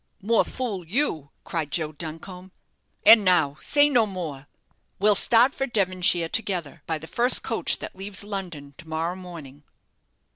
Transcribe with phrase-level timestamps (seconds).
[0.23, 2.51] "More fool you," cried Joe Duncombe;
[3.05, 4.47] "and now say no more.
[4.97, 9.63] We'll start for Devonshire together by the first coach that leaves London to morrow morning."